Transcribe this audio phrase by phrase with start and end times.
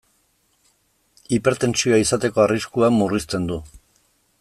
[1.37, 3.65] Hipertentsioa izateko arriskua murrizten du.